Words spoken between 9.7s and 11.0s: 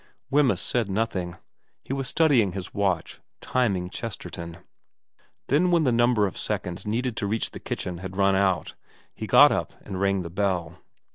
and rang the bell.